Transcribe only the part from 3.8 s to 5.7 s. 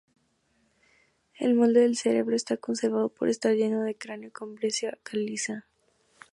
el cráneo con breccia caliza.